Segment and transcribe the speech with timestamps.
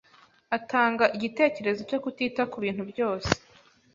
[0.57, 3.31] Atanga igitekerezo cyo kutita kubintu byose.